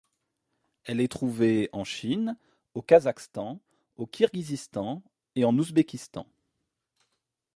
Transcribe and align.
Elle 0.85 0.99
est 0.99 1.11
trouvée 1.11 1.69
en 1.73 1.83
Chine 1.83 2.35
au 2.73 2.81
Kazakhstan, 2.81 3.59
au 3.97 4.07
Kirghizistan 4.07 5.03
et 5.35 5.45
en 5.45 5.55
Ouzbékistan. 5.55 6.25